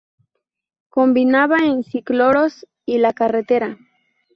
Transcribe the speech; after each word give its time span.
Combinaba 0.89 1.59
el 1.59 1.85
Ciclocross 1.85 2.65
y 2.87 2.97
la 2.97 3.13
carretera. 3.13 3.77